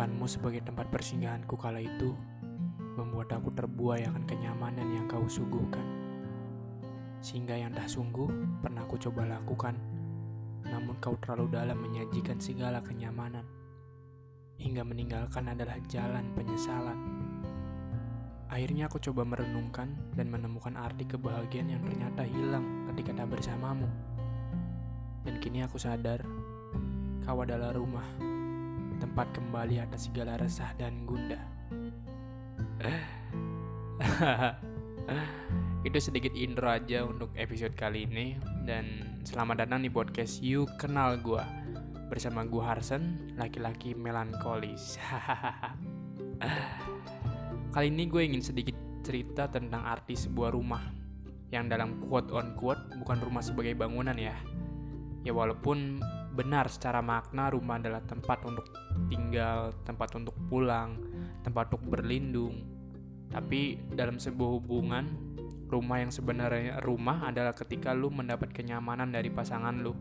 Menemukanmu 0.00 0.32
sebagai 0.32 0.64
tempat 0.64 0.88
persinggahanku 0.88 1.60
kala 1.60 1.76
itu 1.76 2.16
membuat 2.96 3.36
aku 3.36 3.52
terbuai 3.52 4.08
akan 4.08 4.24
kenyamanan 4.24 4.96
yang 4.96 5.04
kau 5.04 5.28
suguhkan. 5.28 5.84
Sehingga 7.20 7.52
yang 7.52 7.76
dah 7.76 7.84
sungguh 7.84 8.32
pernah 8.64 8.88
aku 8.88 8.96
coba 8.96 9.28
lakukan, 9.28 9.76
namun 10.72 10.96
kau 11.04 11.20
terlalu 11.20 11.52
dalam 11.52 11.84
menyajikan 11.84 12.40
segala 12.40 12.80
kenyamanan. 12.80 13.44
Hingga 14.56 14.88
meninggalkan 14.88 15.52
adalah 15.52 15.76
jalan 15.84 16.32
penyesalan. 16.32 16.96
Akhirnya 18.48 18.88
aku 18.88 19.04
coba 19.04 19.28
merenungkan 19.28 20.16
dan 20.16 20.32
menemukan 20.32 20.80
arti 20.80 21.04
kebahagiaan 21.04 21.76
yang 21.76 21.84
ternyata 21.84 22.24
hilang 22.24 22.88
ketika 22.88 23.20
tak 23.20 23.36
bersamamu. 23.36 23.84
Dan 25.28 25.36
kini 25.44 25.60
aku 25.60 25.76
sadar, 25.76 26.24
kau 27.20 27.44
adalah 27.44 27.76
rumah, 27.76 28.39
tempat 29.00 29.32
kembali 29.32 29.80
atas 29.80 30.12
segala 30.12 30.36
resah 30.36 30.76
dan 30.76 31.08
gundah. 31.08 31.40
Itu 35.88 35.96
sedikit 35.96 36.36
intro 36.36 36.68
aja 36.68 37.08
untuk 37.08 37.32
episode 37.32 37.72
kali 37.72 38.04
ini 38.04 38.36
dan 38.68 39.16
selamat 39.24 39.64
datang 39.64 39.80
di 39.80 39.88
podcast 39.88 40.44
You 40.44 40.68
Kenal 40.76 41.16
Gua 41.24 41.48
bersama 42.12 42.44
gua 42.44 42.76
Harsen, 42.76 43.32
laki-laki 43.40 43.96
melankolis. 43.96 45.00
kali 47.74 47.86
ini 47.88 48.04
gue 48.10 48.22
ingin 48.26 48.42
sedikit 48.44 48.76
cerita 49.00 49.48
tentang 49.48 49.86
arti 49.86 50.18
sebuah 50.18 50.52
rumah 50.52 50.82
yang 51.54 51.70
dalam 51.70 52.02
quote 52.02 52.34
on 52.34 52.52
quote 52.58 52.82
bukan 53.00 53.18
rumah 53.24 53.40
sebagai 53.40 53.72
bangunan 53.78 54.18
ya. 54.18 54.36
Ya 55.24 55.32
walaupun 55.32 56.02
benar 56.40 56.72
secara 56.72 57.04
makna 57.04 57.52
rumah 57.52 57.76
adalah 57.76 58.00
tempat 58.08 58.40
untuk 58.48 58.64
tinggal, 59.12 59.76
tempat 59.84 60.16
untuk 60.16 60.32
pulang, 60.48 60.96
tempat 61.44 61.68
untuk 61.76 62.00
berlindung. 62.00 62.64
Tapi 63.28 63.76
dalam 63.92 64.16
sebuah 64.16 64.50
hubungan, 64.56 65.36
rumah 65.70 66.02
yang 66.02 66.10
sebenarnya 66.10 66.82
rumah 66.82 67.30
adalah 67.30 67.54
ketika 67.54 67.94
lu 67.94 68.10
mendapat 68.10 68.50
kenyamanan 68.50 69.14
dari 69.14 69.30
pasangan 69.30 69.78
lu. 69.78 69.94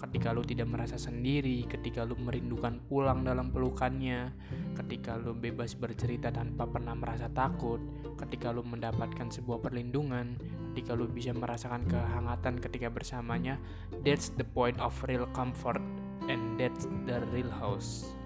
Ketika 0.00 0.32
lu 0.32 0.40
tidak 0.40 0.72
merasa 0.72 0.96
sendiri, 0.96 1.68
ketika 1.68 2.08
lu 2.08 2.16
merindukan 2.16 2.80
pulang 2.88 3.20
dalam 3.20 3.52
pelukannya, 3.52 4.32
ketika 4.80 5.20
lu 5.20 5.36
bebas 5.36 5.76
bercerita 5.76 6.32
tanpa 6.32 6.64
pernah 6.64 6.96
merasa 6.96 7.28
takut, 7.28 7.78
ketika 8.16 8.48
lu 8.48 8.64
mendapatkan 8.64 9.28
sebuah 9.28 9.60
perlindungan, 9.60 10.40
ketika 10.72 10.96
lu 10.96 11.04
bisa 11.04 11.36
merasakan 11.36 11.84
kehangatan 11.84 12.56
ketika 12.64 12.88
bersamanya, 12.88 13.60
that's 14.00 14.32
the 14.40 14.46
point 14.56 14.80
of 14.80 14.96
real 15.04 15.28
comfort 15.36 15.84
and 16.32 16.56
that's 16.56 16.88
the 17.04 17.20
real 17.28 17.52
house. 17.52 18.16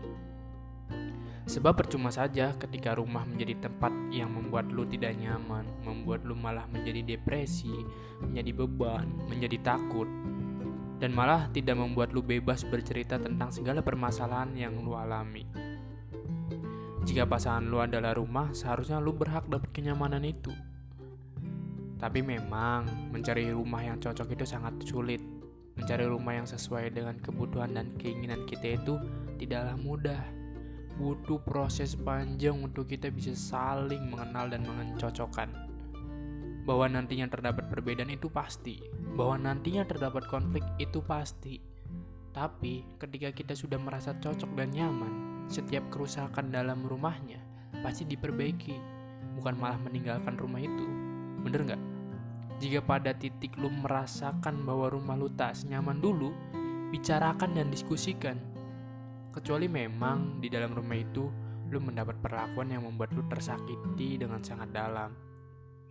Sebab 1.44 1.76
percuma 1.76 2.08
saja 2.08 2.56
ketika 2.56 2.96
rumah 2.96 3.28
menjadi 3.28 3.68
tempat 3.68 3.92
yang 4.08 4.32
membuat 4.32 4.72
lu 4.72 4.88
tidak 4.88 5.12
nyaman, 5.20 5.68
membuat 5.84 6.24
lu 6.24 6.32
malah 6.32 6.64
menjadi 6.72 7.04
depresi, 7.04 7.84
menjadi 8.24 8.64
beban, 8.64 9.04
menjadi 9.28 9.60
takut, 9.60 10.08
dan 10.96 11.12
malah 11.12 11.52
tidak 11.52 11.76
membuat 11.76 12.16
lu 12.16 12.24
bebas 12.24 12.64
bercerita 12.64 13.20
tentang 13.20 13.52
segala 13.52 13.84
permasalahan 13.84 14.56
yang 14.56 14.80
lu 14.80 14.96
alami. 14.96 15.44
Jika 17.04 17.28
pasangan 17.28 17.68
lu 17.68 17.76
adalah 17.76 18.16
rumah, 18.16 18.48
seharusnya 18.56 18.96
lu 18.96 19.12
berhak 19.12 19.44
dapat 19.44 19.68
kenyamanan 19.76 20.24
itu. 20.24 20.48
Tapi 22.00 22.24
memang 22.24 23.12
mencari 23.12 23.52
rumah 23.52 23.84
yang 23.84 24.00
cocok 24.00 24.32
itu 24.32 24.48
sangat 24.48 24.80
sulit. 24.88 25.20
Mencari 25.76 26.08
rumah 26.08 26.40
yang 26.40 26.48
sesuai 26.48 26.88
dengan 26.88 27.20
kebutuhan 27.20 27.76
dan 27.76 27.92
keinginan 28.00 28.48
kita 28.48 28.80
itu 28.80 28.96
tidaklah 29.36 29.76
mudah 29.76 30.43
butuh 30.94 31.42
proses 31.42 31.98
panjang 31.98 32.54
untuk 32.54 32.86
kita 32.86 33.10
bisa 33.10 33.34
saling 33.34 34.14
mengenal 34.14 34.46
dan 34.46 34.62
mencocokkan. 34.62 35.50
Bahwa 36.64 36.86
nantinya 36.88 37.28
terdapat 37.28 37.68
perbedaan 37.68 38.14
itu 38.14 38.30
pasti, 38.30 38.78
bahwa 39.18 39.36
nantinya 39.36 39.84
terdapat 39.84 40.24
konflik 40.30 40.62
itu 40.78 41.02
pasti. 41.02 41.58
Tapi 42.30 42.98
ketika 42.98 43.30
kita 43.34 43.54
sudah 43.58 43.76
merasa 43.78 44.14
cocok 44.16 44.50
dan 44.54 44.70
nyaman, 44.72 45.12
setiap 45.50 45.84
kerusakan 45.92 46.48
dalam 46.54 46.86
rumahnya 46.86 47.42
pasti 47.82 48.08
diperbaiki, 48.08 48.74
bukan 49.36 49.54
malah 49.58 49.76
meninggalkan 49.82 50.38
rumah 50.38 50.62
itu. 50.62 50.86
Bener 51.42 51.68
nggak? 51.68 51.82
Jika 52.62 52.80
pada 52.86 53.12
titik 53.12 53.58
lu 53.58 53.68
merasakan 53.68 54.62
bahwa 54.62 54.88
rumah 54.88 55.18
lu 55.18 55.28
tak 55.34 55.58
senyaman 55.58 55.98
dulu, 55.98 56.30
bicarakan 56.94 57.58
dan 57.58 57.68
diskusikan 57.68 58.38
Kecuali 59.34 59.66
memang 59.66 60.38
di 60.38 60.46
dalam 60.46 60.70
rumah 60.70 60.94
itu 60.94 61.26
lu 61.66 61.82
mendapat 61.82 62.22
perlakuan 62.22 62.70
yang 62.70 62.86
membuat 62.86 63.10
lu 63.18 63.26
tersakiti 63.26 64.14
dengan 64.14 64.38
sangat 64.38 64.70
dalam. 64.70 65.10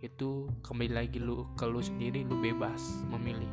Itu 0.00 0.48
kembali 0.64 0.96
lagi 0.96 1.20
lu 1.20 1.52
ke 1.52 1.68
lu 1.68 1.84
sendiri 1.84 2.24
lu 2.24 2.40
bebas 2.40 3.04
memilih 3.04 3.52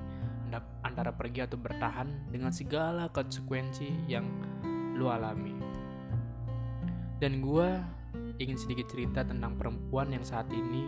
antara 0.88 1.12
pergi 1.12 1.44
atau 1.44 1.60
bertahan 1.60 2.32
dengan 2.32 2.56
segala 2.56 3.12
konsekuensi 3.12 4.08
yang 4.08 4.24
lu 4.96 5.12
alami. 5.12 5.60
Dan 7.20 7.44
gue 7.44 7.68
ingin 8.40 8.56
sedikit 8.56 8.88
cerita 8.88 9.28
tentang 9.28 9.60
perempuan 9.60 10.08
yang 10.16 10.24
saat 10.24 10.48
ini 10.56 10.88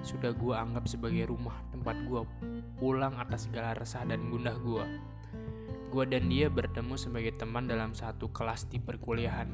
sudah 0.00 0.32
gue 0.32 0.56
anggap 0.56 0.88
sebagai 0.88 1.28
rumah 1.28 1.60
tempat 1.68 2.00
gue 2.08 2.24
pulang 2.80 3.12
atas 3.20 3.44
segala 3.44 3.76
resah 3.76 4.08
dan 4.08 4.32
gundah 4.32 4.56
gue 4.56 4.84
Gue 5.92 6.08
dan 6.08 6.32
dia 6.32 6.48
bertemu 6.48 6.96
sebagai 6.96 7.36
teman 7.36 7.68
dalam 7.68 7.92
satu 7.92 8.32
kelas 8.32 8.64
di 8.72 8.80
perkuliahan. 8.80 9.52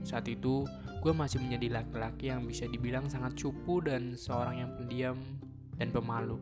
Saat 0.00 0.32
itu, 0.32 0.64
gue 1.04 1.12
masih 1.12 1.44
menjadi 1.44 1.84
laki-laki 1.84 2.32
yang 2.32 2.48
bisa 2.48 2.64
dibilang 2.64 3.04
sangat 3.12 3.36
cupu 3.36 3.84
dan 3.84 4.16
seorang 4.16 4.64
yang 4.64 4.70
pendiam 4.80 5.20
dan 5.76 5.92
pemalu. 5.92 6.40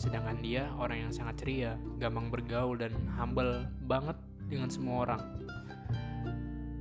Sedangkan 0.00 0.40
dia 0.40 0.72
orang 0.80 1.08
yang 1.08 1.12
sangat 1.12 1.44
ceria, 1.44 1.76
gampang 2.00 2.32
bergaul 2.32 2.80
dan 2.80 2.96
humble 3.20 3.68
banget 3.84 4.16
dengan 4.48 4.72
semua 4.72 5.04
orang. 5.04 5.22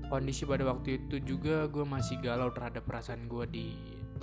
Kondisi 0.07 0.47
pada 0.47 0.63
waktu 0.65 1.03
itu 1.03 1.19
juga 1.21 1.67
gue 1.67 1.83
masih 1.83 2.17
galau 2.23 2.49
terhadap 2.49 2.87
perasaan 2.87 3.27
gue 3.27 3.45
di 3.45 3.65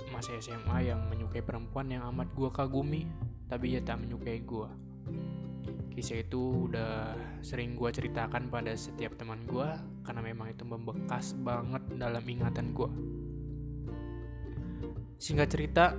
masa 0.09 0.33
SMA 0.41 0.89
yang 0.89 1.05
menyukai 1.07 1.45
perempuan 1.45 1.93
yang 1.93 2.09
amat 2.09 2.27
gue 2.33 2.49
kagumi, 2.49 3.05
tapi 3.45 3.77
ia 3.77 3.81
tak 3.85 4.01
menyukai 4.01 4.41
gue. 4.41 4.86
Kisah 5.97 6.21
itu 6.21 6.69
udah 6.69 7.17
sering 7.41 7.73
gue 7.73 7.89
ceritakan 7.89 8.53
pada 8.53 8.69
setiap 8.77 9.17
teman 9.17 9.41
gue 9.49 9.65
karena 10.05 10.21
memang 10.21 10.53
itu 10.53 10.61
membekas 10.61 11.33
banget 11.41 11.81
dalam 11.97 12.21
ingatan 12.21 12.69
gue. 12.69 12.91
Singkat 15.17 15.49
cerita, 15.49 15.97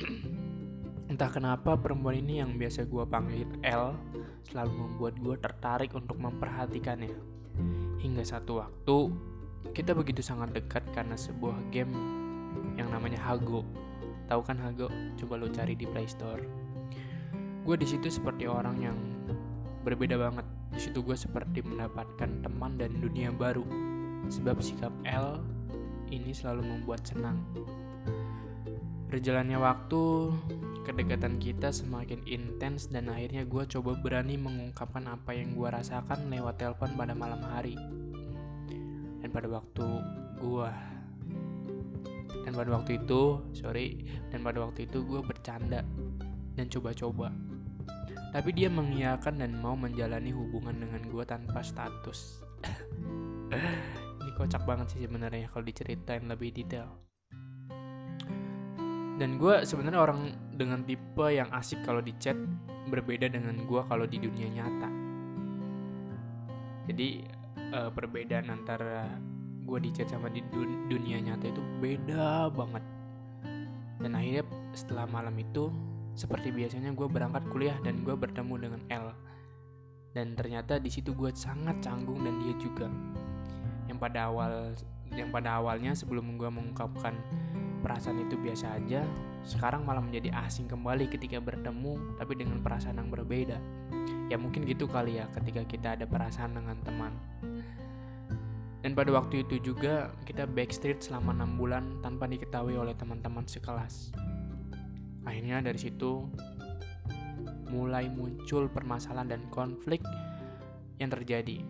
entah 1.12 1.28
kenapa 1.28 1.76
perempuan 1.76 2.24
ini 2.24 2.40
yang 2.40 2.56
biasa 2.56 2.88
gue 2.88 3.04
panggil 3.04 3.44
L 3.60 3.92
selalu 4.48 4.72
membuat 4.80 5.14
gue 5.20 5.36
tertarik 5.36 5.92
untuk 5.92 6.16
memperhatikannya. 6.16 7.12
Hingga 8.00 8.24
satu 8.24 8.64
waktu, 8.64 9.12
kita 9.76 9.92
begitu 9.92 10.24
sangat 10.24 10.56
dekat 10.56 10.88
karena 10.96 11.20
sebuah 11.20 11.68
game 11.68 11.92
yang 12.80 12.88
namanya 12.88 13.20
Hago. 13.20 13.60
Tahu 14.24 14.40
kan 14.40 14.56
Hago? 14.56 14.88
Coba 15.20 15.36
lo 15.36 15.52
cari 15.52 15.76
di 15.76 15.84
Play 15.84 16.08
Store. 16.08 16.40
Gue 17.60 17.76
di 17.76 17.84
situ 17.84 18.08
seperti 18.08 18.48
orang 18.48 18.80
yang 18.80 18.96
berbeda 19.84 20.16
banget. 20.16 20.46
Di 20.72 20.80
situ 20.80 21.04
gue 21.04 21.14
seperti 21.14 21.60
mendapatkan 21.60 22.40
teman 22.40 22.80
dan 22.80 22.96
dunia 22.98 23.28
baru. 23.30 23.62
Sebab 24.32 24.58
sikap 24.64 24.90
L 25.04 25.44
ini 26.08 26.32
selalu 26.32 26.64
membuat 26.64 27.04
senang. 27.04 27.44
Berjalannya 29.12 29.60
waktu, 29.60 30.32
kedekatan 30.82 31.38
kita 31.38 31.70
semakin 31.70 32.24
intens 32.26 32.90
dan 32.90 33.12
akhirnya 33.12 33.46
gue 33.46 33.62
coba 33.78 33.94
berani 34.00 34.34
mengungkapkan 34.40 35.06
apa 35.06 35.36
yang 35.36 35.54
gue 35.54 35.68
rasakan 35.68 36.32
lewat 36.32 36.58
telepon 36.58 36.90
pada 36.98 37.14
malam 37.14 37.44
hari. 37.44 37.76
Dan 39.20 39.28
pada 39.30 39.46
waktu 39.52 39.86
gue 40.40 40.70
dan 42.44 42.52
pada 42.52 42.70
waktu 42.76 43.00
itu, 43.00 43.40
sorry, 43.56 44.04
dan 44.28 44.44
pada 44.44 44.60
waktu 44.60 44.84
itu 44.84 45.00
gue 45.00 45.20
bercanda 45.24 45.80
dan 46.54 46.66
coba-coba 46.68 47.32
tapi 48.34 48.50
dia 48.50 48.66
mengiyakan 48.66 49.38
dan 49.38 49.54
mau 49.62 49.78
menjalani 49.78 50.34
hubungan 50.34 50.74
dengan 50.74 51.06
gue 51.06 51.22
tanpa 51.22 51.62
status. 51.62 52.42
Ini 54.18 54.30
kocak 54.34 54.66
banget 54.66 54.90
sih 54.90 55.06
sebenarnya 55.06 55.46
kalau 55.54 55.62
diceritain 55.62 56.26
lebih 56.26 56.50
detail. 56.50 56.90
Dan 59.14 59.38
gue 59.38 59.62
sebenarnya 59.62 60.02
orang 60.02 60.34
dengan 60.50 60.82
tipe 60.82 61.30
yang 61.30 61.46
asik 61.54 61.86
kalau 61.86 62.02
di 62.02 62.10
chat 62.18 62.34
berbeda 62.90 63.30
dengan 63.30 63.54
gue 63.70 63.80
kalau 63.86 64.02
di 64.02 64.18
dunia 64.18 64.50
nyata. 64.50 64.90
Jadi 66.90 67.22
uh, 67.70 67.94
perbedaan 67.94 68.50
antara 68.50 69.14
gue 69.62 69.78
di 69.78 69.94
chat 69.94 70.10
sama 70.10 70.26
di 70.26 70.42
dun 70.50 70.90
dunia 70.90 71.22
nyata 71.22 71.54
itu 71.54 71.62
beda 71.78 72.50
banget. 72.50 72.82
Dan 74.02 74.18
akhirnya 74.18 74.42
setelah 74.74 75.06
malam 75.06 75.38
itu 75.38 75.70
seperti 76.14 76.54
biasanya 76.54 76.94
gue 76.94 77.06
berangkat 77.10 77.44
kuliah 77.50 77.76
dan 77.82 78.02
gue 78.06 78.14
bertemu 78.14 78.54
dengan 78.58 78.80
L. 78.90 79.06
Dan 80.14 80.38
ternyata 80.38 80.78
di 80.78 80.90
situ 80.90 81.10
gue 81.14 81.34
sangat 81.34 81.82
canggung 81.82 82.22
dan 82.22 82.38
dia 82.42 82.54
juga. 82.58 82.86
Yang 83.90 83.98
pada 83.98 84.30
awal 84.30 84.78
yang 85.14 85.30
pada 85.30 85.62
awalnya 85.62 85.94
sebelum 85.94 86.34
gue 86.38 86.50
mengungkapkan 86.50 87.14
perasaan 87.84 88.24
itu 88.26 88.34
biasa 88.40 88.80
aja 88.80 89.04
sekarang 89.44 89.84
malah 89.84 90.00
menjadi 90.00 90.32
asing 90.48 90.64
kembali 90.66 91.06
ketika 91.12 91.36
bertemu 91.38 92.16
tapi 92.16 92.32
dengan 92.34 92.64
perasaan 92.64 92.96
yang 92.96 93.12
berbeda 93.12 93.60
ya 94.32 94.40
mungkin 94.40 94.64
gitu 94.64 94.88
kali 94.88 95.20
ya 95.20 95.28
ketika 95.36 95.62
kita 95.68 95.88
ada 96.00 96.08
perasaan 96.08 96.56
dengan 96.56 96.80
teman 96.80 97.12
dan 98.84 98.92
pada 98.92 99.16
waktu 99.16 99.48
itu 99.48 99.72
juga 99.72 100.12
kita 100.28 100.44
backstreet 100.44 101.00
selama 101.00 101.32
6 101.32 101.60
bulan 101.60 101.84
tanpa 102.04 102.28
diketahui 102.28 102.76
oleh 102.76 102.92
teman-teman 102.92 103.48
sekelas. 103.48 104.12
Akhirnya 105.24 105.60
dari 105.64 105.80
situ 105.80 106.28
mulai 107.72 108.06
muncul 108.06 108.70
permasalahan 108.70 109.34
dan 109.34 109.42
konflik 109.50 110.04
yang 111.00 111.10
terjadi. 111.10 111.60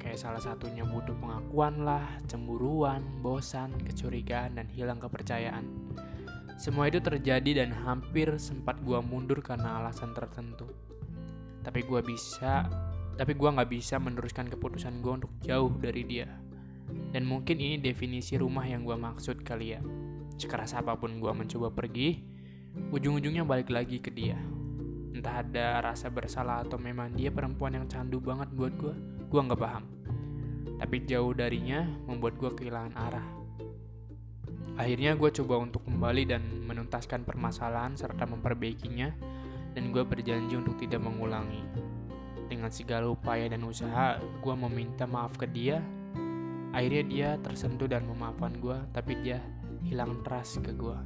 Kayak 0.00 0.18
salah 0.18 0.40
satunya 0.40 0.80
butuh 0.88 1.12
pengakuan 1.20 1.84
lah, 1.84 2.06
cemburuan, 2.24 3.04
bosan, 3.20 3.76
kecurigaan, 3.84 4.56
dan 4.56 4.66
hilang 4.72 4.96
kepercayaan. 4.96 5.68
Semua 6.56 6.88
itu 6.88 7.04
terjadi 7.04 7.64
dan 7.64 7.76
hampir 7.84 8.40
sempat 8.40 8.80
gua 8.80 9.04
mundur 9.04 9.44
karena 9.44 9.80
alasan 9.84 10.16
tertentu. 10.16 10.64
Tapi 11.60 11.84
gua 11.84 12.00
bisa, 12.00 12.64
tapi 13.20 13.36
gua 13.36 13.52
nggak 13.60 13.68
bisa 13.68 14.00
meneruskan 14.00 14.48
keputusan 14.48 15.04
gua 15.04 15.20
untuk 15.20 15.32
jauh 15.44 15.72
dari 15.76 16.08
dia. 16.08 16.40
Dan 17.10 17.26
mungkin 17.26 17.58
ini 17.58 17.76
definisi 17.78 18.38
rumah 18.38 18.66
yang 18.66 18.86
gue 18.86 18.94
maksud 18.94 19.42
kali 19.42 19.74
ya. 19.74 19.80
Sekeras 20.38 20.74
apa 20.78 20.94
pun 20.96 21.18
gue 21.18 21.32
mencoba 21.34 21.70
pergi, 21.74 22.22
ujung-ujungnya 22.90 23.42
balik 23.42 23.72
lagi 23.72 23.98
ke 23.98 24.12
dia. 24.12 24.38
Entah 25.10 25.42
ada 25.42 25.82
rasa 25.82 26.06
bersalah 26.10 26.62
atau 26.62 26.78
memang 26.78 27.12
dia 27.14 27.32
perempuan 27.34 27.74
yang 27.74 27.86
candu 27.90 28.22
banget 28.22 28.50
buat 28.54 28.72
gue, 28.78 28.94
gue 29.26 29.40
nggak 29.40 29.60
paham. 29.60 29.84
Tapi 30.78 30.96
jauh 31.04 31.34
darinya 31.34 31.84
membuat 32.08 32.38
gue 32.40 32.50
kehilangan 32.54 32.94
arah. 32.96 33.28
Akhirnya 34.80 35.12
gue 35.18 35.30
coba 35.42 35.60
untuk 35.60 35.84
kembali 35.84 36.22
dan 36.24 36.42
menuntaskan 36.64 37.28
permasalahan 37.28 37.98
serta 37.98 38.24
memperbaikinya 38.24 39.12
dan 39.76 39.92
gue 39.92 40.02
berjanji 40.06 40.56
untuk 40.56 40.80
tidak 40.80 41.04
mengulangi. 41.04 41.60
Dengan 42.48 42.72
segala 42.72 43.06
upaya 43.06 43.46
dan 43.46 43.62
usaha, 43.62 44.18
gue 44.18 44.54
meminta 44.56 45.06
maaf 45.06 45.38
ke 45.38 45.46
dia 45.46 45.78
Akhirnya 46.70 47.02
dia 47.02 47.28
tersentuh 47.42 47.90
dan 47.90 48.06
memaafkan 48.06 48.54
gue, 48.62 48.78
tapi 48.94 49.18
dia 49.26 49.42
hilang 49.82 50.22
trust 50.22 50.62
ke 50.62 50.70
gue. 50.70 50.98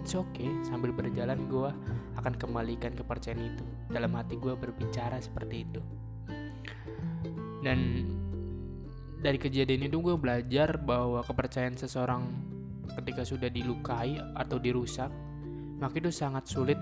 It's 0.00 0.16
okay, 0.16 0.48
sambil 0.64 0.96
berjalan 0.96 1.44
gue 1.52 1.68
akan 2.16 2.32
kembalikan 2.40 2.96
kepercayaan 2.96 3.52
itu. 3.52 3.64
Dalam 3.92 4.16
hati 4.16 4.40
gue 4.40 4.56
berbicara 4.56 5.20
seperti 5.20 5.68
itu. 5.68 5.80
Dan 7.60 8.08
dari 9.20 9.36
kejadian 9.36 9.92
itu 9.92 10.00
gue 10.00 10.16
belajar 10.16 10.80
bahwa 10.80 11.20
kepercayaan 11.20 11.76
seseorang 11.76 12.24
ketika 12.96 13.28
sudah 13.28 13.52
dilukai 13.52 14.16
atau 14.16 14.56
dirusak, 14.56 15.12
maka 15.76 15.94
itu 16.00 16.08
sangat 16.08 16.48
sulit 16.48 16.80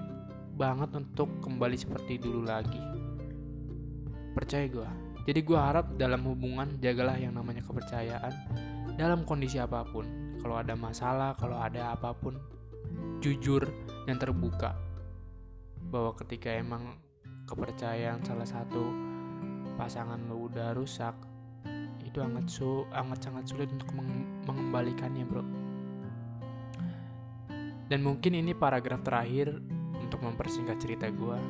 banget 0.54 0.94
untuk 0.94 1.42
kembali 1.42 1.74
seperti 1.74 2.22
dulu 2.22 2.46
lagi. 2.46 2.78
Percaya 4.30 4.70
gue, 4.70 4.88
jadi 5.26 5.42
gue 5.42 5.58
harap 5.58 5.98
dalam 5.98 6.22
hubungan 6.22 6.78
jagalah 6.78 7.18
yang 7.18 7.34
namanya 7.34 7.66
kepercayaan 7.66 8.30
dalam 8.94 9.26
kondisi 9.26 9.58
apa 9.58 9.82
pun. 9.82 10.06
Kalau 10.38 10.54
ada 10.54 10.78
masalah, 10.78 11.34
kalau 11.34 11.58
ada 11.58 11.98
apa 11.98 12.14
pun, 12.14 12.38
jujur 13.20 13.66
dan 14.04 14.16
terbuka. 14.16 14.76
Bahwa 15.88 16.12
ketika 16.18 16.52
emang 16.52 16.98
kepercayaan 17.48 18.24
salah 18.24 18.46
satu 18.46 18.82
pasangan 19.80 20.18
lo 20.28 20.50
udah 20.50 20.74
rusak, 20.74 21.14
itu 22.04 22.18
sangat 22.18 22.46
su 22.50 22.84
sangat 22.90 23.18
sangat 23.24 23.44
sulit 23.48 23.68
untuk 23.72 23.90
mengembalikannya, 24.46 25.24
bro. 25.24 25.44
Dan 27.88 28.04
mungkin 28.04 28.36
ini 28.36 28.52
paragraf 28.52 29.00
terakhir 29.00 29.56
untuk 29.96 30.20
mempersingkat 30.20 30.76
cerita 30.76 31.08
gue 31.08 31.40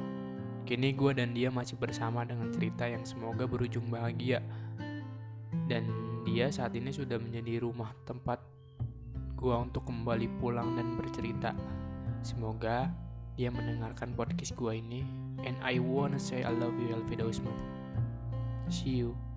Kini 0.68 0.92
gue 0.92 1.16
dan 1.16 1.32
dia 1.32 1.48
masih 1.48 1.80
bersama 1.80 2.28
dengan 2.28 2.52
cerita 2.52 2.84
yang 2.84 3.00
semoga 3.08 3.48
berujung 3.48 3.88
bahagia. 3.88 4.44
Dan 5.64 5.88
dia 6.28 6.52
saat 6.52 6.76
ini 6.76 6.92
sudah 6.92 7.16
menjadi 7.16 7.64
rumah 7.64 7.96
tempat 8.04 8.36
gue 9.38 9.55
untuk 9.55 9.87
kembali 9.87 10.26
pulang 10.43 10.75
dan 10.75 10.99
bercerita. 10.99 11.55
Semoga 12.26 12.90
dia 13.38 13.55
mendengarkan 13.55 14.19
podcast 14.19 14.58
gue 14.58 14.82
ini. 14.82 15.06
And 15.46 15.55
I 15.62 15.79
wanna 15.79 16.19
say 16.19 16.43
I 16.43 16.50
love 16.50 16.75
you 16.82 16.90
Elvida 16.90 17.23
Usman. 17.23 17.55
See 18.67 18.99
you. 18.99 19.27